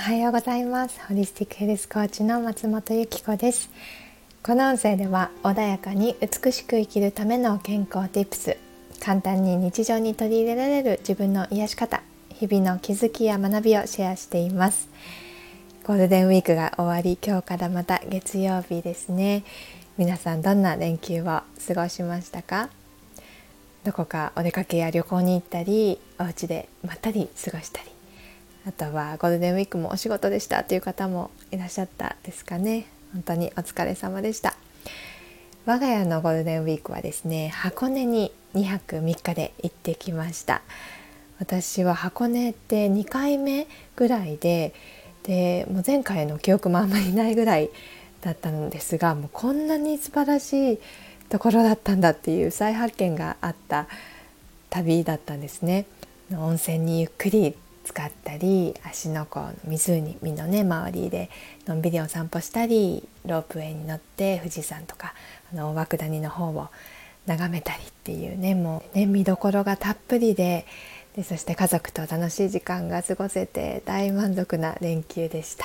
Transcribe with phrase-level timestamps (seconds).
[0.00, 0.98] はようございます。
[1.06, 3.68] ホリスティックヘルスコーチの松本由紀子です。
[4.42, 8.56] この音声では穏やかに美しく生きるための健康 Tips
[8.98, 14.88] 簡単に日常に取り入れられる自分の癒し方日々の気づきや学びをシェアしています。
[15.84, 19.44] ゴールデンウィークが終わり今日からまた月曜日ですね。
[19.98, 21.44] 皆さんどんな連休を過
[21.74, 22.70] ごしましたか？
[23.84, 27.89] どこかお出かけや旅行に行ったりお家でまったり過ごしたり。
[28.70, 32.86] あとはゴールデンウィークもお仕事でしたという方もいらっしゃったですかね。
[33.12, 34.54] 本当にお疲れ様でした。
[35.66, 40.62] 我が家のゴールデンウィークはですね箱根に2泊3日で行ってきました。
[41.40, 43.66] 私は箱根って2回目
[43.96, 44.72] ぐらいで
[45.24, 47.70] でもう前回の記憶もあんまりないぐらい
[48.20, 50.78] だったんですがもうこんなに素晴らしい
[51.28, 53.88] ところだったんだっていう再発見があった
[54.68, 55.86] 旅だったんですね。
[56.32, 57.56] 温泉にゆっくり
[57.90, 61.28] 使ったり芦ノ湖の湖のね周りで
[61.66, 65.12] のんびりお散歩したりロープウェイに乗って富士山とか
[65.52, 66.68] あの大涌谷の方を
[67.26, 70.66] 眺めたりっていうねもうね見どころがたっぷりで
[71.16, 75.64] でそして家族と楽しい時間が過ごせて大満足な連休でした。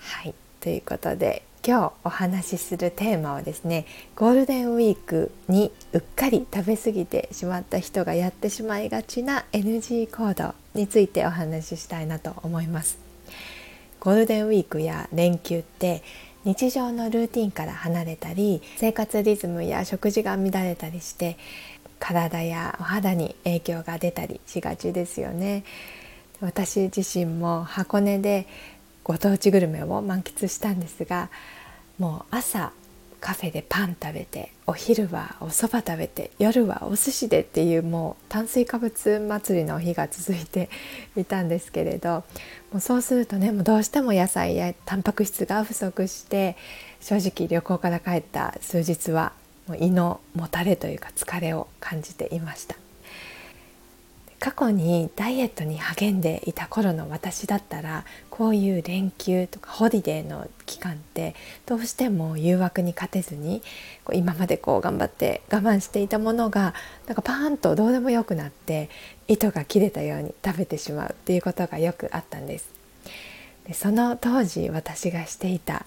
[0.00, 3.84] はいということで今日お話しするテーマはですね
[4.16, 12.98] ゴールデンウィークにうっかり食べ過ぎてしまった人がやってしまいがちな NG 行動についてお話ししたいなと思います。
[14.00, 16.02] ゴールデンウィークや連休って
[16.44, 21.36] 日常のルーティンから離れたり生活リズムや食事が乱れたりして
[21.98, 25.64] 体やお肌に影響が出たりしがちですよね。
[26.40, 28.46] 私自身も箱根で
[29.08, 31.30] ご当地グルメを満喫したんですが
[31.98, 32.72] もう朝
[33.20, 40.70] カフェでパン食べてお昼はお蕎麦食べて夜はお寿司でっていうもう炭水化物祭りの日が続いて
[41.16, 42.22] いたんですけれど
[42.70, 46.56] もうそうするとねもうどうしても野菜やタンパク質が不足して
[47.00, 49.32] 正直旅行から帰った数日は
[49.66, 52.76] もう胃のもたれというか疲れを感じていました。
[54.40, 61.34] 過去にダイエットに励んでいた頃の私だったらこういう連休とかホリデーの期間って
[61.66, 63.62] どうしても誘惑に勝てずに
[64.04, 66.72] こう今までこう頑張って我慢していたものが
[67.06, 68.90] なんかパーンとどうでもよくなって
[69.26, 72.68] 糸が切れたように食べてしまうっていうことがよくあったんです。
[73.66, 75.84] でその当時私がしていた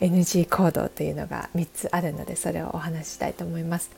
[0.00, 3.90] NG 行動というのが3つあるのでそれをお話ししたいと思います。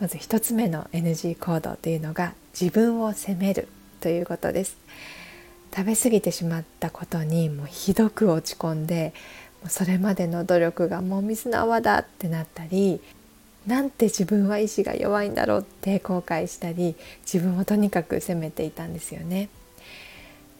[0.00, 3.68] まず1つ目の NG 行動というのが自分を責める
[4.00, 4.76] ということです。
[5.74, 9.12] 食べ過ぎてしまったことにもうひどく落ち込んで
[9.68, 13.00] それまでの努力がもう水の泡だってなったり
[13.66, 16.96] なんて自分は意志が弱いんだろうって後悔したり
[17.30, 19.50] 自分をとにかく責めていたんですよね。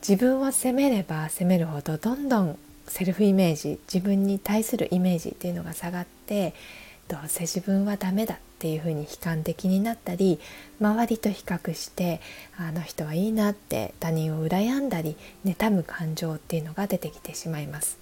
[0.07, 6.55] 自分を責めれば責めるほどどんどんセルフイメージ自分に対するイメージっていうのが下がって
[7.09, 10.39] どうせ自分はダメだっていうふうに悲観的になったり
[10.81, 12.21] 周りと比較して
[12.59, 17.99] あの人はいいなって他人を羨んだり妬む感情っていうのが出てきてしまいます。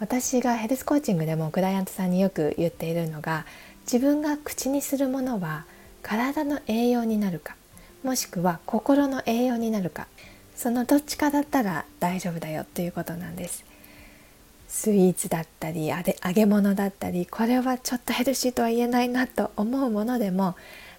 [0.00, 3.46] 私がヘルスコーチングでもクライアントさんによく言っているのが
[3.86, 5.64] 自分が口にするものは
[6.02, 7.56] 体の栄養になるか
[8.02, 10.06] もしくは心の栄養になるか
[10.54, 13.64] そのどっちかだったら大丈夫だよっていうことなんです
[14.68, 20.56] スイーツだったり揚げ物だったりこれはちょっとヘルシーとは言えないなと思うものでも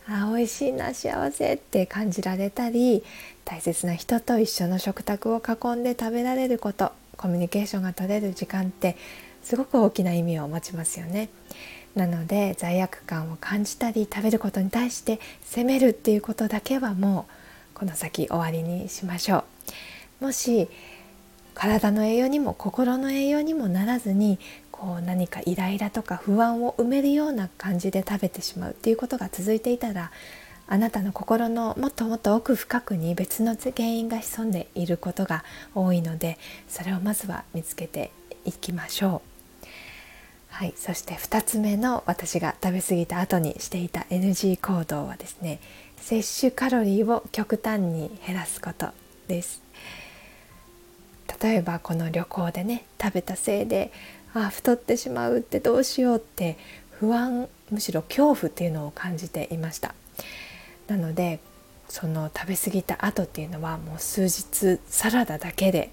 [0.07, 3.03] あ美味しいな幸せって感じられたり
[3.44, 8.97] 大切な人と一緒の食卓を囲んで食べられることコミュニケーションが取れる時間って
[9.44, 11.29] すごく大きな意味を持ちますよね。
[11.95, 17.31] なので罪悪感を感じたり食べることに対して責めるっていうことだけはもう
[17.75, 19.44] この先終わりにしましょ
[20.22, 20.25] う。
[20.25, 20.68] もし
[21.53, 24.40] 体の栄養にも心の栄養にもならずに
[24.72, 30.12] こう何かイライラとか不安を埋めるような感じで食べてしまうっていうことが続いていたら
[30.68, 35.44] あなたの心のもっともっと奥深くに別の原因が潜んでいることが
[35.75, 36.38] 多いので
[36.68, 38.12] それをまずは見つけて
[38.45, 39.36] いきましょう。
[40.50, 45.60] はい、そして2つ目の私が食べ過ぎた後にしていた NG 行動はですね
[46.06, 48.90] 摂取カロリーを極端に減らすこと
[49.28, 49.60] です。
[51.42, 53.92] 例えばこの旅行でね食べたせいで
[54.36, 56.60] あ太ってしまうってどうしようって
[56.92, 59.96] 不安むしろ恐怖っていうのを感じていました。
[60.88, 61.40] なので
[61.90, 65.90] その食べ過ぎた後っていうのはもう数日サラダだけで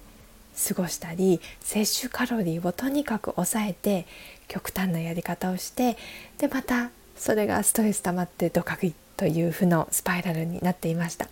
[0.69, 4.07] 過ごしたり摂取カロリーをとにかく抑えて
[4.47, 5.97] 極端なやり方をして
[6.37, 11.29] でまたそれがストレス溜まってドカギという負のスパイラルになっていました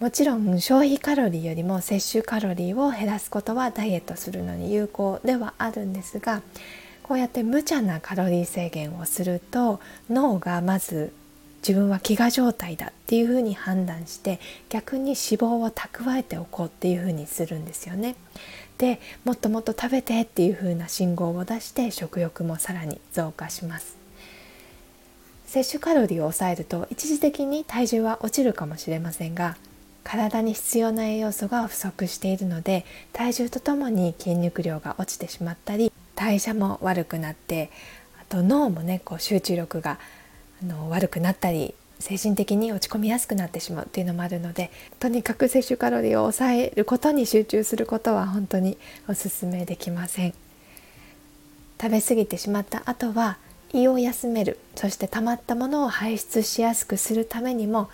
[0.00, 6.42] もちろん消費カロリーよりも摂取カロリーを減らすことはダイエットするのに有効ではあるんですが
[7.02, 9.80] こうやって無茶なカロリー制限をすると
[10.10, 11.12] 脳がまず
[11.66, 18.16] 自分は飢餓状態だっていうふうに判断して逆に脂肪を蓄えておこうっていうふうにするんですよね。
[18.76, 24.03] でもっともっと食べてっていうふうな信号を出して食欲もさらに増加します。
[25.54, 29.56] 摂取カロリーを抑えると一時的に体重は落ちるかもしれませんが
[30.02, 37.70] 体に必要な栄養素が不足しているので体重とともに筋肉量が落ちてしまったり代謝も悪くなって
[38.20, 40.00] あと脳もねこう集中力が
[40.60, 48.76] あの悪くなったり精神的に落ち込みやすくなってしまうっていうのもあるのでとにかく摂取カロリーを抑えることに集中することは本当に
[49.08, 50.34] おすすめできません。
[51.80, 53.36] 食べ過ぎてしまった後は
[53.74, 57.90] 胃を休めるそして溜まったものを排出しやすくするためにも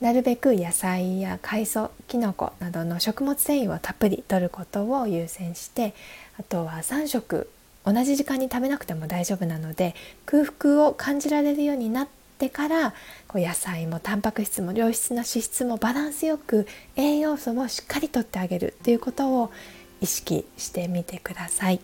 [0.00, 5.94] なるべく野菜や海藻きのこなどの食物繊維をたっぷり摂ることを優先して
[6.38, 7.48] あとは3食
[7.84, 9.94] 同じ時間に食べなくても大丈夫なので
[10.26, 12.94] 空腹を感じられるようになってから
[13.28, 16.66] こう野菜もタンパク質も良質な脂質もバランスよく
[16.96, 19.52] 栄養素もしっかりとってあげるということを
[20.00, 21.80] 意識してみてください。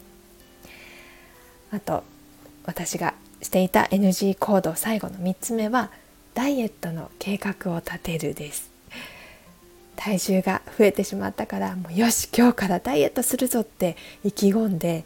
[1.71, 2.03] あと
[2.65, 3.15] 私が
[3.47, 5.91] していた NG 行動最後の3つ目は
[6.35, 8.71] ダイエットの計画を立てるです
[9.95, 15.05] 体重が増えてしまったからもうよし今日からダイエットするぞって意気込んで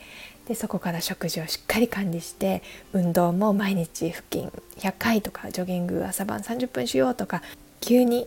[0.49, 2.63] でそこから食事をしっかり管理して
[2.95, 4.47] 運動も毎日腹筋
[4.79, 7.43] 100回とかジョギング朝晩30分しようとか
[7.83, 8.27] 急に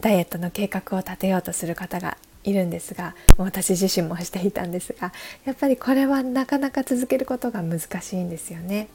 [0.00, 5.12] ダイエットの計画を立てようとする方がいるんですが私自身もしていたんですが
[5.44, 8.88] やっぱりこれはなかなか続けることが難しいんですよね。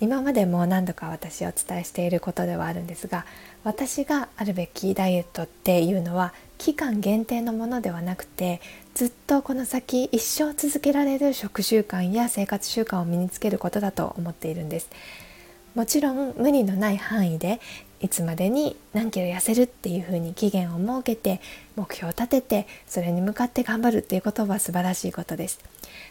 [0.00, 3.26] 今までも何度か私お伝えしていることではあるんですが
[3.64, 8.60] 私があるべきダイエットっていうのは期間限定のものではなくて
[8.94, 14.90] ずっとこの先一生続けられる食習慣や生活習慣を身につけることだと思っているんです。
[15.74, 17.60] もちろん無理のない範囲で
[18.00, 21.40] いつまでに何キロ痩せるっていうふうに期限を設けて
[21.76, 25.60] 目標を立ててそれに向かって頑張るっていうことは素晴らしいことです。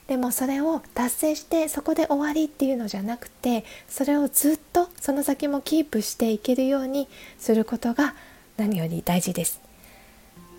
[0.08, 7.08] でもそれを達成してそこで終わりっていうのじゃなくてそれをずっとその先もキープしていけるように
[7.40, 8.14] することが
[8.58, 9.60] 何より大事です。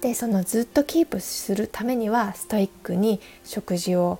[0.00, 4.18] でそのずっとキープするためにはストイックに食事を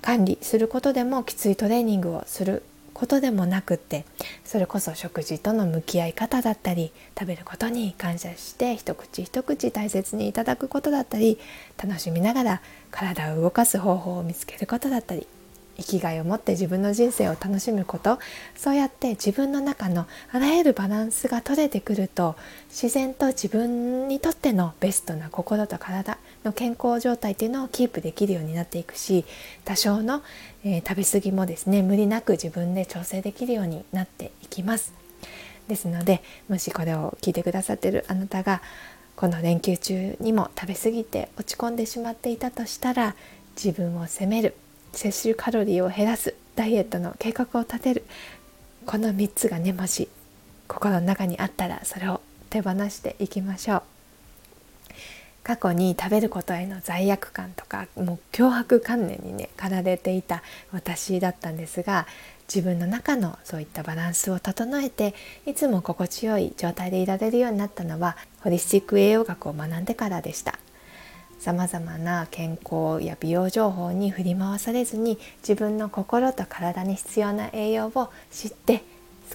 [0.00, 2.62] 管理することでもきついトレーニングをする
[3.00, 4.04] ことでもなくって
[4.44, 11.38] それこそ食事との向き合い方だったり食べることに感謝して一口一口大切にいただくことだったり
[11.82, 15.26] 楽しみながら体を動かす方法を見つけることだったり
[15.80, 18.18] 生きがいを持って自分の人生を楽しむこと
[18.54, 22.36] そうやって自分の中のあらゆるバランスが取れてくると
[22.68, 29.24] 自然と自分にとってのベストな心と体の健康状態っていうのをキープできるようになっていくし
[29.64, 30.22] 多少の、
[30.64, 34.92] えー、食べ過ぎもですね無理なく自分で調整できるようになっていきます。
[35.68, 38.60] ですのでもしこれを聞いてくださってるあなたが
[39.14, 43.14] この連休中にも食べ過ぎて落ち込んでしまっていたとしたら
[43.54, 44.54] 自分を責める
[44.92, 48.04] 摂取カロリーを減らすダイエットの計画を立てる。
[48.86, 50.08] この3つがねもし
[50.66, 53.82] 心の中にあったらそれを手放していきましょう。
[55.42, 62.06] 過去に食べることへの罪悪感とかもう脅迫観念にね駆られていた私だったんですが
[62.46, 65.14] 自分の中のそういったバランスを整えて
[65.46, 70.58] いつも心地よい状態でいられるようになったのはホリスティック栄養学を学んでからでした。
[71.40, 78.84] さまざまな健康や美容情報に振り回されずに自分の心と体に必要な栄養を知って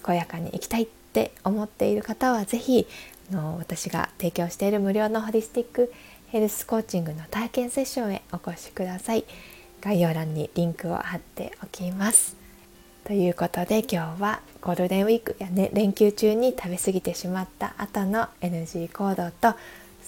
[0.04, 2.86] 健やかに生きたいって思っている方は是非
[3.32, 5.92] の私が提供している無料のホリスティック
[6.28, 9.24] ヘルスコーチングの体験セッションへお越しください。
[9.80, 12.36] 概要欄にリンクを貼っておきます。
[13.04, 19.56] ということで今日はゴールデンウィークや、ね、連休中に食べ過ぎてしまった後の NG 行動と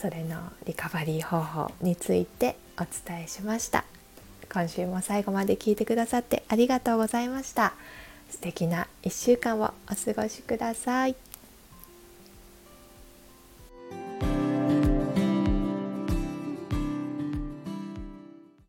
[0.00, 3.84] それのリカバリー方法についてお伝えしました。
[4.52, 7.72] 今週も最後まで聞いてくださってありがとうございました。
[8.30, 11.27] 素敵な1週間をお過ごしください。